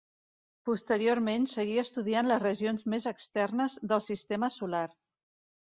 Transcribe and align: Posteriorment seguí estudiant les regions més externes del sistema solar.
Posteriorment 0.69 1.45
seguí 1.51 1.75
estudiant 1.83 2.31
les 2.33 2.43
regions 2.45 2.87
més 2.95 3.07
externes 3.13 3.79
del 3.95 4.05
sistema 4.09 4.53
solar. 4.59 4.85